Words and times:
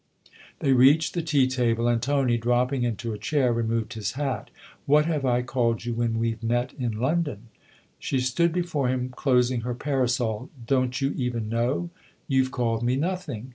They 0.61 0.73
reached 0.73 1.13
the 1.13 1.21
tea 1.21 1.45
table, 1.45 1.87
and 1.87 2.01
Tony, 2.01 2.35
dropping 2.35 2.81
into 2.81 3.13
a 3.13 3.19
chair, 3.19 3.53
removed 3.53 3.93
his 3.93 4.13
hat." 4.13 4.49
What 4.87 5.05
have 5.05 5.25
I 5.25 5.43
called 5.43 5.85
you 5.85 5.93
when 5.93 6.17
we've 6.17 6.41
met 6.41 6.73
in 6.73 6.93
London?" 6.93 7.49
She 7.99 8.19
stood 8.19 8.51
before 8.51 8.87
him 8.87 9.09
closing 9.09 9.61
her 9.61 9.75
parasol." 9.75 10.49
Don't 10.65 10.99
you 11.01 11.13
even 11.17 11.49
know? 11.49 11.91
You've 12.27 12.49
called 12.49 12.81
me 12.81 12.95
nothing." 12.95 13.49